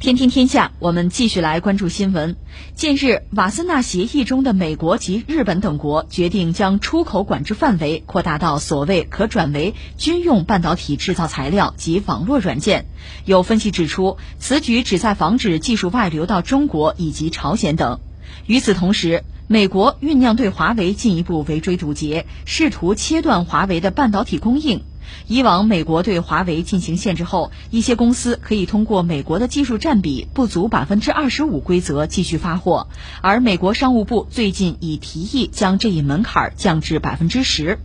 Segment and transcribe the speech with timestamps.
[0.00, 2.34] 天天天下，我们继续来关注新闻。
[2.74, 12.86] 近日，瓦森纳协议中的美国及日本等国决定将出口管制范围扩大到所谓可转为军用半导体制造材料及网络软件。
[13.26, 18.00] 有分析指出，此举旨在防止技术外流到中国以及朝鲜等。
[18.46, 24.82] 与此同时，美国酝酿对华为进一步围追堵截，试图切断华为的半导体供应。
[25.26, 32.88] 以往，美国对华为进行限制后，一些公司可以通过美国的技术占比不足百分之二十五规则继续发货，
[33.20, 37.78] 而美国商务部最近已提议将这一门槛降至百分之十。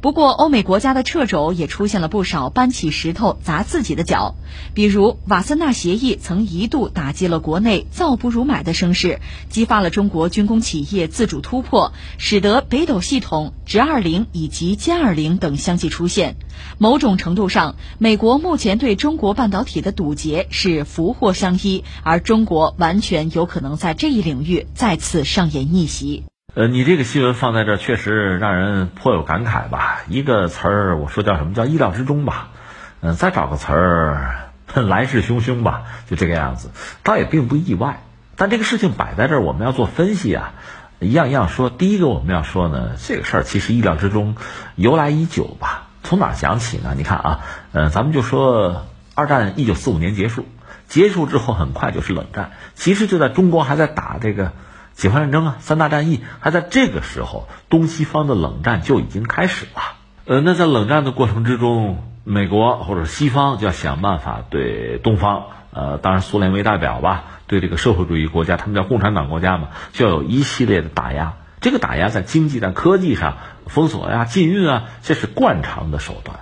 [0.00, 4.34] 不过，欧美国家的掣肘也出现了不少搬起石头砸自己的脚，
[4.74, 16.36] 比如瓦森纳协议曾一度打击了国内造不如买的声势，激发了中国军工企业自主突破，使得北斗系统、直二零以及歼二零等相继出现。
[16.78, 26.24] 某种程度上，美国目前对中国半导体的堵截是福祸相依，而中国完全有可能在这一领域再次上演逆袭。
[26.54, 30.02] 呃，你这个新闻放在这儿，确实让人颇有感慨吧？
[30.06, 32.50] 一个词儿，我说叫什么叫意料之中吧？
[33.00, 35.82] 嗯，再找个词儿， 来势汹汹吧？
[36.08, 36.70] 就这个样子，
[37.02, 38.04] 倒也并不意外。
[38.36, 40.54] 但这个事情摆在这儿，我们要做分析啊，
[41.00, 41.70] 一样一样说。
[41.70, 44.36] 第一个我们要说呢，这个事儿其实意料之中，
[44.76, 45.88] 由来已久吧？
[46.04, 46.94] 从哪讲起呢？
[46.96, 47.40] 你看啊，
[47.72, 50.46] 嗯，咱们就说二战一九四五年结束，
[50.86, 54.52] 结束之后很快就是冷战，其实就在中国还在打这个。
[54.94, 59.82] 解放战争啊，三大战役还在这个时候，东西方的冷战就已经开始了。
[60.24, 71.34] 呃，那在冷战的过程之中，美国或者西方就要想办法对东方，呃，当然苏联为代表吧，对这个社会主义国家，他们叫共产党国家嘛，就要有一系列的打压。
[71.60, 76.40] 这个打压在经济、在科技上封锁呀、禁运啊，这是惯常的手段。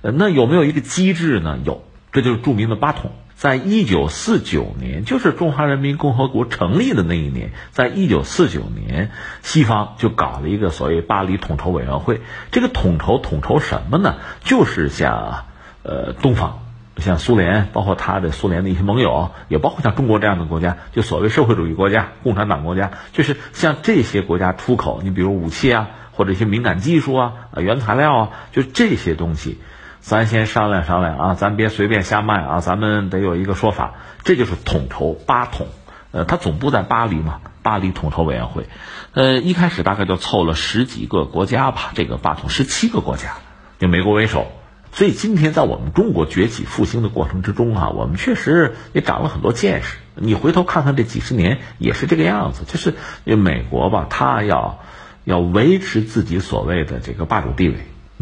[0.00, 1.58] 呃，那有没有一个机制呢？
[1.64, 3.12] 有，这就是著名的八统。
[3.42, 9.10] 在一九四九年，就是中华人民共和国成立的那一年，在一九四九年，
[9.42, 12.20] 西方就搞了一个所谓巴黎统筹委员会。
[12.52, 14.14] 这个统筹统筹什么呢？
[14.44, 15.46] 就是像，
[15.82, 16.60] 呃，东方，
[16.98, 25.00] 像苏联，包括他的苏联的一些盟友，也包括像中国这样的国家，就所谓社会主义国家、共产党国家，就是向这些国家出口。
[25.02, 29.58] 你比如武器啊，或者一些敏感技术啊、原材料啊，就这些东西。
[30.02, 35.68] 咱先商量商量啊，咱别随便瞎卖啊，咱们得有一个说法，这就是统筹八统，
[36.10, 38.66] 呃，它总部在巴黎嘛，巴黎统筹委员会，
[39.12, 43.34] 呃，一开始大概就凑了十几个国家吧，这个八统十七个国家，
[43.78, 44.50] 以美国为首，
[44.90, 49.98] 所以今天在我们中国崛起复兴的过程之中啊，我们确实也长了很多见识。
[50.16, 52.96] 你回头看看这几十年也是这个样子，就是
[53.36, 54.80] 美国吧，它要
[55.22, 57.76] 要维持自己所谓的这个霸主地位。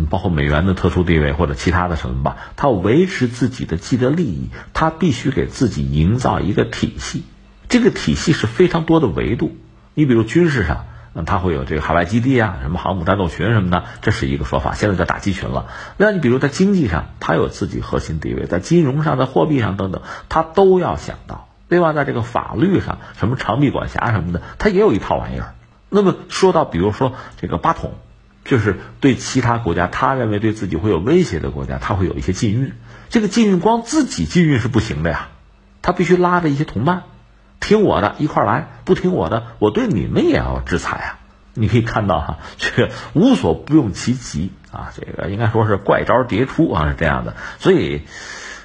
[0.06, 7.24] 包括美元的特殊地位或者其他的什么吧，他维持自己的既得利益，他必须给自己营造一个体系。
[7.68, 9.56] 这个体系是非常多的维度。
[9.94, 14.74] 你比如军事上，嗯，他会有这个海外基地啊，什么航母战斗群什么的，这是一个说法。
[14.74, 15.66] 现在叫打击群了。
[15.96, 21.48] 那你比如在经济上，他有自己核心地位，在金融上、在货币上等等，他都要想到。
[21.68, 25.54] 另外，在这个法律上，什么长臂管辖什么的，他也有一套玩意儿。
[25.88, 27.94] 那么说到，比如说这个八统。
[28.50, 32.72] 就是对其他国家，他认为对自己会有威胁的国家，他会有一些禁运。
[33.08, 35.28] 这个禁运光自己禁运是不行的呀，
[35.82, 37.04] 他必须拉着一些同伴，
[37.60, 41.18] 听我的一块来，不听我的，我对你们也要制裁啊。
[41.54, 47.36] 你可以看到哈，这个无所不用其极啊，这个应该说是怪招迭出啊，是这样的。
[47.60, 48.02] 所以，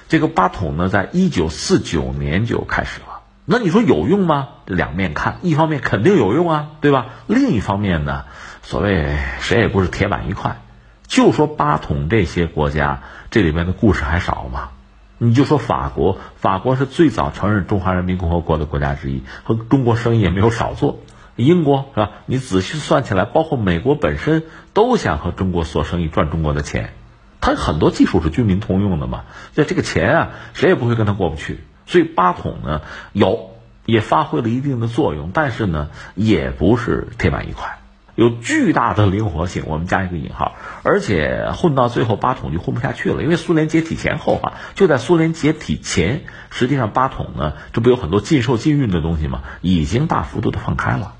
[0.08, 3.20] 这个八统呢，在一九四九年就开始了。
[3.44, 4.48] 那你说有用吗？
[4.64, 7.06] 两面看，一方面肯定有用啊，对吧？
[7.28, 8.24] 另一方面呢？
[8.66, 10.60] 所谓谁也不是铁板一块，
[11.06, 14.70] 就说八统这些国家，这里面的故事还少吗？
[15.18, 20.98] 你就说法国，法国是最早承认中华人民共和国的国家之一，和中国生意也没有少做。
[21.36, 22.10] 英国是吧？
[22.26, 24.42] 你仔细算起来，包括美国本身
[24.74, 26.92] 都想和中国做生意，赚中国的钱。
[27.40, 31.60] 它很多技术是军民通用的嘛，就这个钱啊，谁也不会跟他过不去。
[31.86, 32.80] 所以八统呢，
[33.12, 33.52] 有
[33.84, 37.78] 也发挥了一定的作用，但是呢，也不是铁板一块。
[38.16, 43.22] 有巨大的灵活性，我们加一个引号，而且混到最后，八统就混不下去了。
[43.22, 49.42] 因为苏联解体前后啊，就在苏联解体前，实际上八统呢，这不有很多禁售禁运的东西吗？
[49.60, 51.12] 已经大幅度的放开了，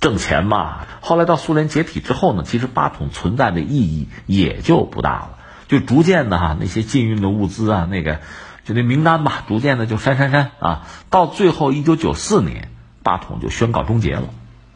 [0.00, 0.86] 挣钱嘛。
[1.00, 8.20] 后来到苏联解体之后呢，其实八统存在的意义也就不大了，就逐渐的哈，那些禁运的物资啊，那个
[8.64, 12.70] 就那名单吧，逐渐的就删删删啊，到最后一九九四年，
[13.02, 14.28] 八统就宣告终结了。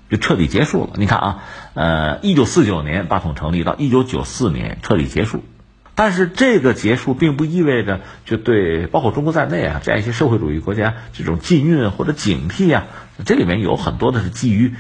[0.09, 0.91] 就彻底结束了。
[0.97, 1.43] 你看啊，
[1.75, 5.45] 呃，一九四九年八统成立，到一九九四年彻底结束，
[5.95, 12.87] 但是这个结束并不意味着就对包括中国在内啊这样一些社会主义国家这种禁运或者警惕啊，
[13.25, 14.75] 这里面有很多的是基于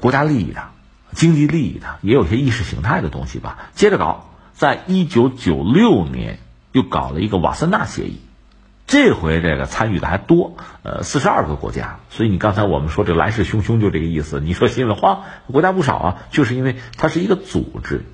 [0.00, 0.64] 国家利益的、
[1.12, 3.70] 经济利益的，也有些意识形态的东西吧。
[3.74, 6.40] 接着搞，在一九九六年
[6.72, 8.20] 又搞了一个瓦森纳协议，
[8.88, 12.00] 这回这个参与的还多，呃，四十二个国家。
[12.10, 14.40] 所以你刚才我们说这来势汹汹就这个意思。
[14.40, 18.04] 你说新闻化国家不少啊，就是因为它是一个组织。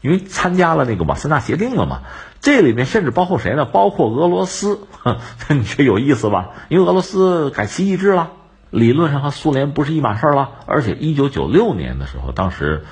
[0.00, 2.00] 因为参加了那个瓦森纳协定了嘛，
[2.40, 3.64] 这里面甚至包括谁呢？
[3.66, 4.80] 包括俄罗斯，
[5.48, 6.50] 你觉得有意思吧？
[6.68, 8.32] 因为俄罗斯改旗易帜了，
[8.70, 10.50] 理论上和苏联不是一码事儿了。
[10.66, 12.84] 而且一九九六年的时候，当时，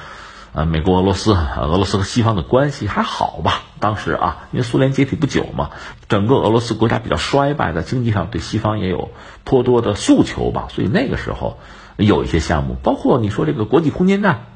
[0.52, 3.62] 呃，美国、俄罗斯，俄罗斯和西方的关系还好吧？
[3.78, 5.70] 当时啊，因为苏联解体不久嘛，
[6.08, 9.10] 整个俄罗斯国家比较衰败，在经济上对西方也有
[9.44, 10.66] 颇多的诉求吧。
[10.70, 11.58] 所以那个时候
[11.96, 14.46] 有一些项目，包括你说这个国际空间站。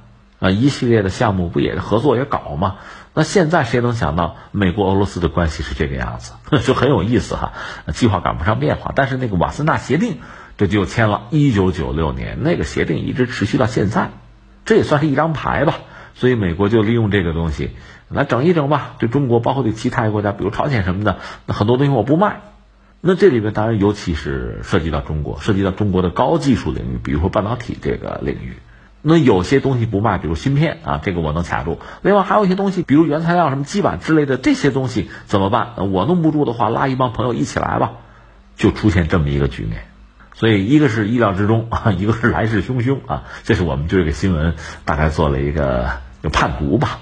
[0.41, 2.75] 啊，一系列的项目不也是合作也搞吗？
[3.14, 6.35] 那现在谁能想到美国俄罗斯的关系是这个样子，
[6.67, 7.52] 就很有意思哈。
[7.94, 10.19] 计划赶不上变化，但是那个瓦森纳协定
[10.58, 14.11] 这就签了，一九九六年那个协定一直持续到现在，
[14.65, 15.75] 这也算是一张牌吧。
[16.15, 17.71] 所以美国就利用这个东西
[18.09, 22.41] 来整一整吧，对中国包括对其他国家，比如朝鲜什么的，那很多东西我不卖。
[23.01, 28.55] 那这里边当然尤其是涉及到中国，涉及到中国的高技术领域，比如说半导体这个领域。
[29.03, 31.79] 那有些东西不卖，比如芯片啊，这个我能卡住。
[32.01, 35.75] 另外还有一些东西，比如原材料什么基板之类的这些东西怎么办？
[35.93, 37.93] 我弄不住的话，拉一帮朋友一起来吧，
[38.57, 39.83] 就出现这么一个局面。
[40.35, 43.25] 所以一个是意料之中 啊，一个是来势汹汹啊。
[43.45, 44.55] 这是我们对这个新闻
[44.85, 45.91] 大概做了一个
[46.23, 46.99] 就判读吧。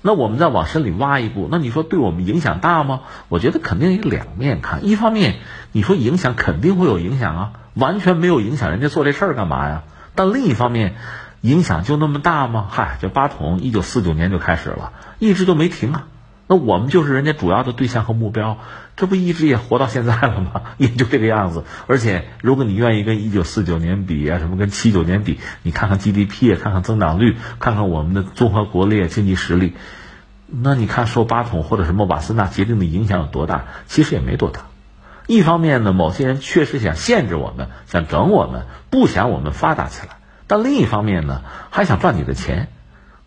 [0.00, 3.00] 那我们再往深里挖一步，那你说对我们影响大吗？
[3.28, 4.86] 我觉得肯定有两面看。
[4.86, 5.36] 一方面，
[5.72, 9.82] 你说影响肯定会有影响啊，完全没有影响，人家做这事儿干嘛呀？
[10.14, 10.94] 但另一方面，
[11.40, 12.68] 影响就那么大吗？
[12.70, 16.06] 嗨，这八桶一九四九年就开始了，一直都没停啊。
[16.50, 18.58] 那我们就是人家主要的对象和目标，
[18.96, 20.62] 这不一直也活到现在了吗？
[20.78, 21.64] 也就这个样子。
[21.86, 29.74] 而且，如果你愿意跟一九四九年比啊，什么跟七九年比，你看看 GDP 看看增长率，看看我们的综合国力、经济实力，
[30.46, 33.66] 那你看受八统或者什么瓦森纳协定的影响有多大？
[33.86, 34.62] 其实也没多大。
[35.26, 40.16] 一方面呢，某些人确实想限制我们，想整我们，不想我们发达起来。
[40.46, 42.68] 但另一方面呢，还想赚你的钱，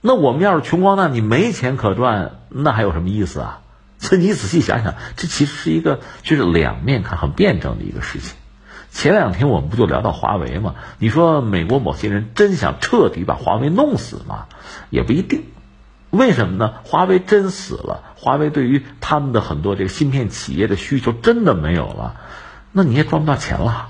[0.01, 3.59] 那我们要是穷光蛋，你没钱可赚，那还有什么意思啊？
[3.99, 8.35] 所以你仔细想想，这其实是一个就是两面看很辩证的一个事情。
[8.91, 10.75] 前两天我们不就聊到华为吗？
[10.97, 14.47] 你说美国某些人真想彻底把华为弄死吗？
[14.89, 15.43] 也不一定。
[16.09, 16.73] 为什么呢？
[16.83, 22.15] 华为真死了，华为对于他们的很多这个芯片企业的需求真的没有了，
[22.73, 23.89] 那你也赚不到钱了。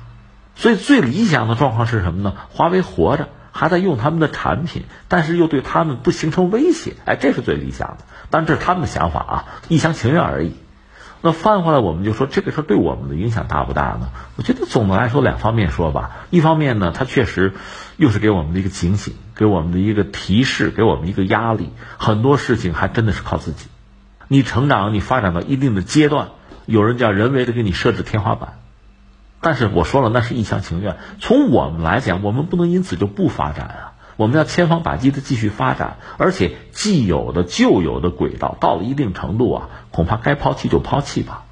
[0.55, 2.35] 所以最理想的状况是什么呢？
[2.51, 3.29] 华为活着，
[3.61, 7.97] 还在用他们的产品，但是又对他们不形成威胁，哎，这是最理想的。
[8.31, 10.53] 但这是他们的想法啊，一厢情愿而已。
[11.21, 14.09] 那翻回来，我们就说这个事儿对我们的影响大不大呢？
[14.35, 16.09] 我觉得总的来说，两方面说吧。
[16.31, 17.53] 一方面呢，它确实
[17.97, 21.69] 又是给我们的一个警醒，给我们的一个提示，给我们一个压力。
[21.99, 23.67] 很多事情还真的是靠自己。
[24.27, 26.29] 你成长，你发展到一定的阶段，
[26.65, 28.53] 有人叫人为的给你设置天花板。
[29.41, 30.97] 但是我说了，那是一厢情愿。
[31.19, 33.93] 从我们来讲，我们不能因此就不发展啊！
[34.17, 41.45] 我们要千方百计的继续发展，而且既有的旧有的轨道到了一定程度啊，恐怕该抛弃就抛弃吧。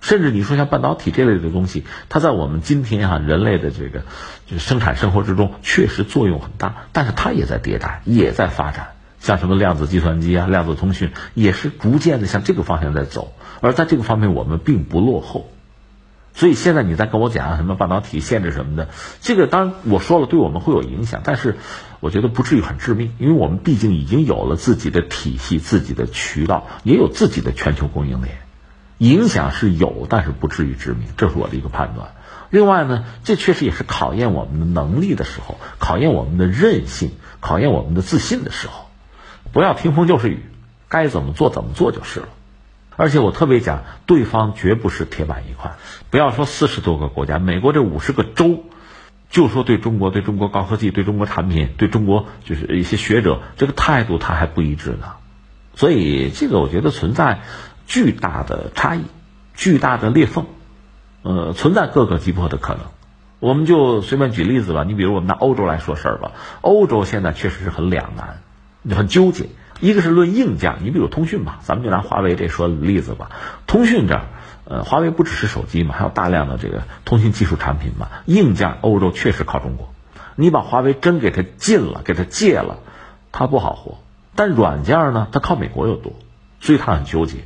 [0.00, 4.00] 甚至你说像半导体这类的东西，它在我们今天啊人类的这个
[4.46, 8.88] 就是生产生活之中确实作用很大，但是它也在迭代，也在发展。
[9.20, 13.32] 像什么量子计算机啊、量子通讯，也是逐渐的向这个方向在走。
[13.60, 15.48] 而在这个方面，我们并不落后。
[16.38, 18.90] 所以现在你在跟我讲什么半导体限制什么的，
[19.20, 21.56] 这个当然我说了对我们会有影响，但是
[21.98, 28.38] 我觉得不至于很致命，因为我们毕竟已经有了自己的体系、自己的渠道，也有自己的全球供应链，
[28.98, 32.10] 影响是有，但是不至于致命，这是我的一个判断。
[32.50, 38.86] 另外呢，这确实也是考验我们的能力的时候，考验我们的韧性，考验我们的自信的时候，
[39.50, 40.44] 不要听风就是雨，
[40.88, 42.28] 该怎么做怎么做就是了。
[42.98, 45.76] 而且我特别讲，对方绝不是铁板一块。
[46.10, 48.64] 不要说四十多个国家，美国这五十个州，
[49.30, 55.12] 就说对中国、对中国高科技、对中国产品、对中国就是一些学者，这个态度他还不一致呢。
[55.74, 57.40] 所以这个我觉得存在
[57.86, 59.04] 巨大的差异、
[59.54, 60.46] 巨大的裂缝，
[61.22, 62.82] 呃，存在各个击破的可能。
[63.38, 68.42] 我们就随便举例子吧，你比如我们拿欧洲来说事儿吧，欧洲现在确实是很两难，
[68.96, 69.46] 很纠结。
[69.80, 73.30] 一个是论硬件，你比如通讯吧，咱们就拿华为这说例子吧。
[73.66, 74.22] 通讯这儿，
[74.64, 78.08] 呃，华为不只是手机嘛，还有大量的这个通讯技术产品嘛。
[78.26, 79.92] 硬件欧洲确实靠中国，
[80.36, 82.78] 你把华为真给它禁了，给它戒了，
[83.32, 83.98] 它不好活。
[84.34, 86.12] 但软件呢，它靠美国又多，
[86.60, 87.38] 所以它很纠结。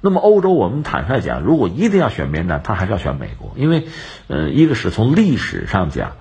[0.00, 3.88] 那么欧洲，我们坦率讲，如果一定要选边站，他还是要选美国，因为，
[4.28, 6.12] 呃，一个是从历史上讲，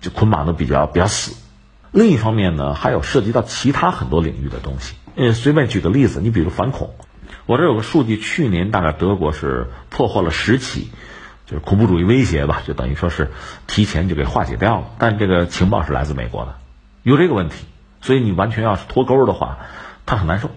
[0.00, 1.34] 就捆绑的比较比较死；
[1.92, 4.94] 另一方面呢，还有涉及到其他很多领域的东西。
[5.18, 6.94] 呃，随便举个例子，你比如反恐，
[7.46, 10.90] 我这有个数据，去年大概德国是破获了十起，
[11.44, 13.32] 就是恐怖主义威胁吧，就等于说是
[13.66, 14.86] 提前就给化解掉了。
[14.96, 16.54] 但这个情报是来自美国的，
[17.02, 17.66] 有这个问题，
[18.00, 19.58] 所以你完全要是脱钩的话，
[20.06, 20.50] 他很难受。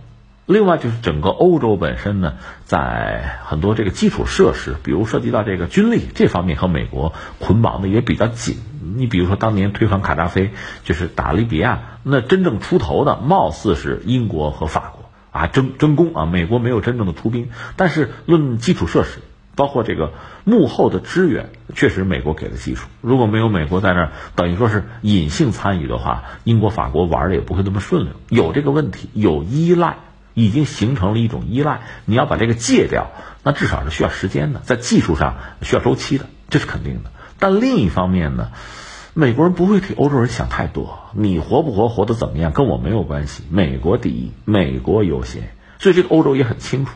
[0.52, 2.34] 另外就是整个欧洲本身呢，
[2.66, 8.58] 在很多这个基础设施，比如涉及到这个军力这方面和美国捆绑的也比较紧。
[8.96, 10.52] 你比如说当年推翻卡扎菲，
[10.84, 17.50] 就是打利比亚，那真正出头的貌似是英国和法国啊，争争功啊，美国没有真正的出兵。
[17.78, 19.20] 但是论基础设施，
[19.56, 20.12] 包括这个
[20.44, 22.88] 幕后的支援，确实美国给的技术。
[23.00, 28.14] 如果没有美国在那儿，等于说是隐性参与的话，英国、法国玩的也不会那么顺溜。
[28.28, 29.96] 有这个问题，有依赖。
[30.34, 33.12] 已经形成了一种依赖，你要把这个戒掉，
[33.44, 37.12] 那至少是需要时间的，在技术上需要周期的，这是肯定的。
[37.40, 38.52] 但另一方面呢，
[39.14, 45.52] 美国人不会替欧洲人想太多，你活不活，活得怎么样，跟我没有关系，美国第一，美国优先。
[45.80, 46.92] 所以这个欧洲也很清楚，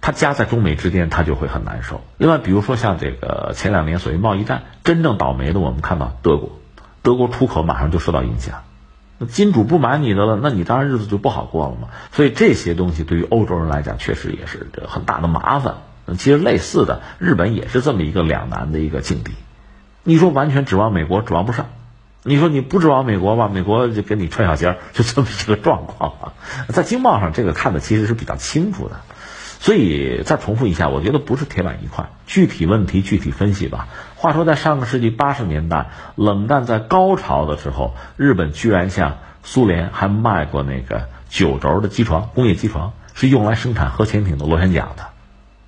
[0.00, 2.00] 他夹在中美之间，他就会很难受。
[2.16, 6.58] 另外，比如说像这个前两年所谓贸易战，真正倒霉的，我们看到德国，
[7.02, 8.62] 德国出口马上就受到影响。
[9.18, 11.88] 那金主不买你的了，那你当然日子就不好过了嘛。
[12.12, 15.76] 所以这些东西对于欧洲人来讲，确实也是很大的麻烦。
[16.18, 19.32] 其实类似的，日本也是这么一个两难的一个境地。
[20.04, 21.64] 你说完全指望美国，指望不上；
[22.22, 26.32] 你说你不指望美国吧，美国就跟你穿小鞋，就这么一个状况啊。
[26.68, 29.00] 在经贸上，这个看的其实是比较清楚的。
[29.58, 33.88] 所以再重复一下，我觉得不是铁板一块，具体问题具体分析吧。
[34.14, 45.08] 话说，在上个世纪八十年代，冷战在高潮的时候，日本居然向苏联还卖过那个九轴的机床，工业机床是用来生产核潜艇的螺旋桨的。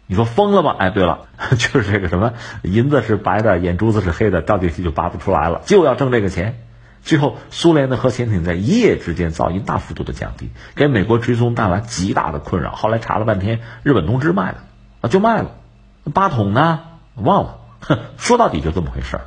[0.07, 0.77] 你说疯了吧？
[0.79, 1.27] 哎，对了，
[1.59, 6.59] 就是这个什么银子是白的，眼珠子是黑的，掉进去就拔不出来了，就要挣这个钱。
[7.09, 12.73] 最后，苏联的核潜艇在一夜之间噪音大幅度的降低，给美国追踪带来极大的困扰。
[12.73, 14.59] 后来查了半天，日本通知卖了
[15.01, 15.53] 啊，就卖了。
[16.13, 16.81] 八筒呢？
[17.15, 17.57] 忘了。
[17.81, 19.23] 哼， 说到底就这么回事儿。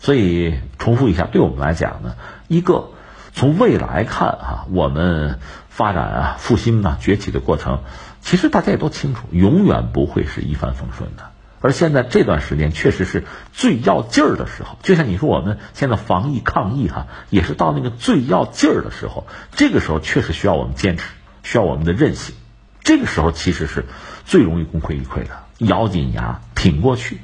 [0.00, 2.14] 所以重复一下，对我们来讲呢，
[2.46, 2.90] 一个
[3.32, 5.38] 从未来看哈，我们
[5.70, 7.84] 发展啊、复兴啊、崛起的过程，
[8.20, 11.30] 其实大家也都清楚，永远不会是一帆风顺的。
[11.64, 19.26] 而现在这段时间确实是最要劲儿的时候，就像你说我们现在防疫抗疫哈，也是到那个最要劲儿的时候。
[19.52, 21.04] 这个时候确实需要我们坚持，
[21.42, 22.34] 需要我们的韧性。
[22.82, 23.86] 这个时候其实是
[24.26, 27.20] 最容易功亏一篑的，咬紧牙挺过去。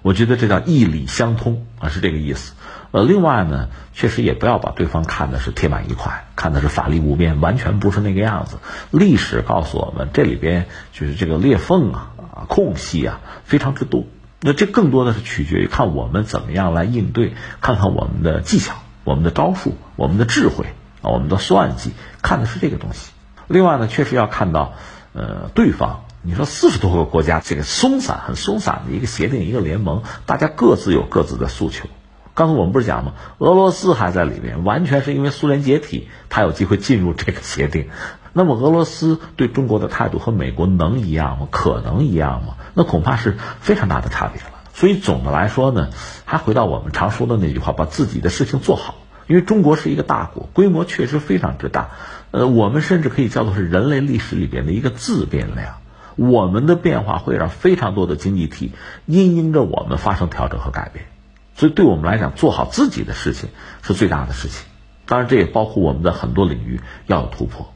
[0.00, 2.54] 我觉得这叫义理相通啊，是这个意思。
[2.90, 8.56] 呃，另外呢，确实也不要把对方看的是铁板一块，看的是法力无边，完全不是那个样子。
[8.90, 10.64] 历史告诉我们，这里边
[10.94, 12.12] 就是这个裂缝啊。
[12.34, 14.04] 啊，空隙啊非常之多，
[14.40, 18.74] 那这更多的是取决于看我们怎么样来应对，看看我们的技巧、
[19.04, 20.66] 我们的招数、我们的智慧
[21.00, 23.12] 啊、我们的算计，看的是这个东西。
[23.46, 24.72] 另外呢，确实要看到，
[25.12, 31.88] 呃，对方，你说四十多个国家这个松散、很松散的一个协定、一个联盟，大家各自有各自的诉求。
[32.34, 33.12] 刚才我们不是讲吗？
[33.38, 37.90] 俄罗斯还在里面，完全是因为苏联解体，他有机会进入这个协定。
[38.34, 41.48] 那么俄罗斯对中国的态度和美国能一样吗？
[41.50, 42.56] 可能一样吗？
[42.74, 44.48] 那恐怕是非常大的差别了。
[44.74, 45.90] 所以总的来说呢，
[46.24, 48.96] 还回到我们常说的那句话：把自己的事情做好。
[49.28, 51.90] 因为中国是一个大国，规模确实非常之大。
[52.32, 55.76] 呃，我们甚至可以叫做是人类历史里边的一个自变量。
[56.16, 58.72] 我们的变化会让非常多的经济体
[59.06, 61.06] 因应着我们发生调整和改变。
[61.54, 63.50] 所以对我们来讲，做好自己的事情
[63.82, 64.66] 是最大的事情。
[65.06, 67.72] 当然，这也包括我们的很多领域要有突破。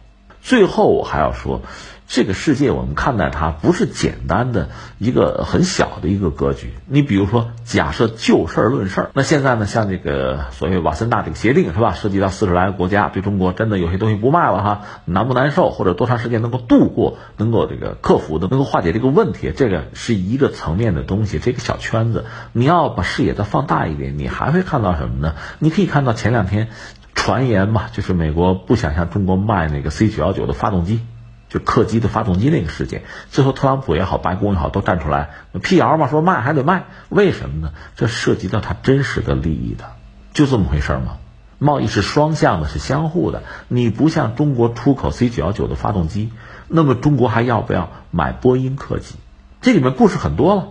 [0.49, 1.61] 最后，我还要说，
[2.07, 6.73] 这个世界我们看待它不是简单的一个很小的一个格局。
[6.87, 11.93] 你比如说，假设就事儿论事儿，那现在呢，像这个所谓瓦森纳这个协定是吧？
[11.93, 15.69] 涉及到四十来个国家，对中国真的有些东西不卖了哈，难不难受？
[15.69, 19.53] 或者多长时间能够度过，能够这个克服的，能够化解这个问题？
[19.55, 22.25] 这个是一个层面的东西，这个小圈子，
[22.55, 25.35] 你要把视野再放大一点，你还会看到什么呢？
[25.59, 26.69] 你可以看到前两天。
[27.19, 31.01] 传言嘛，就是美国不想向中国卖那个 C 九幺九的发动机，
[31.49, 33.03] 就客机的发动机那个事件。
[33.29, 36.85] 最后特朗普也好，白宫也好，都站出来辟谣嘛，说卖还得卖。
[37.09, 37.73] 为什么呢？
[37.97, 39.85] 这涉及到他真实的利益的，
[40.33, 41.19] 就这么回事吗？
[41.59, 43.43] 贸易是双向的，是相互的。
[43.67, 46.31] 你不向中国出口 C 九幺九的发动机，
[46.69, 49.17] 那么中国还要不要买波音客机？
[49.61, 50.69] 这里面故事很多了。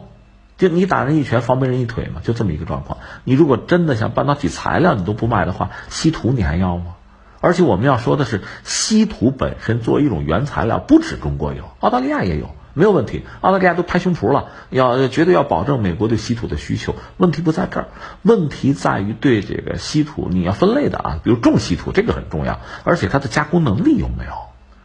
[0.58, 2.98] 就你打人一拳，防别人一腿嘛，就这么一个状况。
[3.24, 6.96] 你如果真的想半导体材料你都不卖的话，稀土你还要吗？
[7.40, 13.24] 而且我们要说的是，稀土本身作为一种原材料，不止中国有，澳大利亚也有，没有问题。
[13.42, 16.96] 澳大利亚都拍胸脯了，要绝对要保证美国对稀土的需求。
[17.18, 17.88] 问题不在这儿，
[18.24, 24.32] 问题在于对这个稀土你要分类的啊，比如重稀土这个很重要，而且它的加工能力有没有？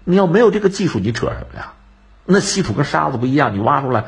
[0.05, 1.73] 你要没有这个技术，你扯什么呀？
[2.27, 4.05] 那稀土跟沙子不一样，你挖出来。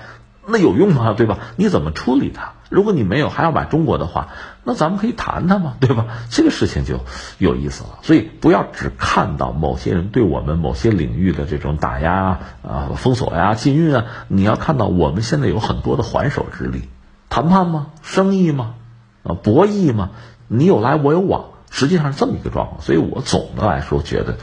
[0.47, 1.15] 那有用吗？
[1.17, 1.39] 对吧？
[1.57, 2.53] 你怎么处理它？
[2.71, 4.29] 如果你没有还要买中国的话，
[4.65, 6.07] 那咱们可以谈谈嘛，对吧？
[6.31, 7.01] 这个事情就
[7.39, 7.99] 有意思了。
[8.03, 16.89] 所以不要只看到某些人对我们某些领域的这种打压啊、封锁呀、禁运啊，你要看到我们现在有很多的还手之力，
[17.29, 17.89] 谈判吗？
[18.03, 18.75] 生意吗？
[19.23, 20.11] 啊，博弈吗？
[20.49, 22.81] 你有来我有往，实际上是这么一个状况。
[22.81, 24.37] 所以我总的来说觉得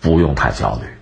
[0.00, 0.97] 不用太焦虑。